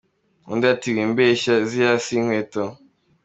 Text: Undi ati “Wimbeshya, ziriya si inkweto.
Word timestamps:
Undi 0.51 0.65
ati 0.73 0.87
“Wimbeshya, 0.95 1.53
ziriya 1.69 1.93
si 2.05 2.13
inkweto. 2.19 2.63